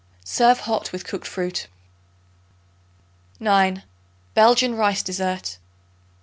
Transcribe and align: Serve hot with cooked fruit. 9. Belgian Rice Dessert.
Serve 0.25 0.61
hot 0.61 0.91
with 0.91 1.05
cooked 1.05 1.27
fruit. 1.27 1.67
9. 3.39 3.83
Belgian 4.33 4.73
Rice 4.73 5.03
Dessert. 5.03 5.59